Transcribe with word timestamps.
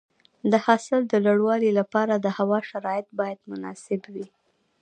د 0.51 0.53
حاصل 0.65 0.99
د 1.07 1.13
لوړوالي 1.25 1.71
لپاره 1.79 2.13
د 2.17 2.27
هوا 2.37 2.59
شرایط 2.69 3.07
باید 3.19 3.39
مناسب 3.51 4.01
وي. 4.13 4.27